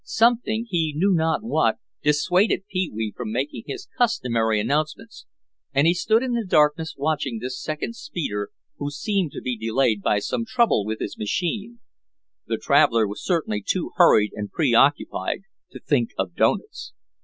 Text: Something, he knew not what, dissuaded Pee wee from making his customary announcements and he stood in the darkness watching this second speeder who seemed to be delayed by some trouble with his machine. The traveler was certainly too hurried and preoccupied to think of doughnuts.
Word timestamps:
Something, 0.03 0.65
he 0.67 0.95
knew 0.97 1.13
not 1.13 1.43
what, 1.43 1.75
dissuaded 2.01 2.65
Pee 2.67 2.89
wee 2.91 3.13
from 3.15 3.31
making 3.31 3.65
his 3.67 3.87
customary 3.99 4.59
announcements 4.59 5.27
and 5.73 5.85
he 5.85 5.93
stood 5.93 6.23
in 6.23 6.33
the 6.33 6.43
darkness 6.43 6.95
watching 6.97 7.37
this 7.37 7.61
second 7.61 7.95
speeder 7.95 8.49
who 8.79 8.89
seemed 8.89 9.31
to 9.33 9.41
be 9.43 9.55
delayed 9.55 10.01
by 10.01 10.17
some 10.17 10.43
trouble 10.43 10.87
with 10.87 10.99
his 11.01 11.19
machine. 11.19 11.81
The 12.47 12.57
traveler 12.57 13.07
was 13.07 13.23
certainly 13.23 13.61
too 13.63 13.91
hurried 13.95 14.31
and 14.33 14.49
preoccupied 14.51 15.41
to 15.69 15.79
think 15.79 16.09
of 16.17 16.33
doughnuts. 16.33 16.93